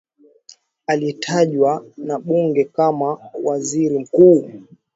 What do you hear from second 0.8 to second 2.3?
aliyetajwa na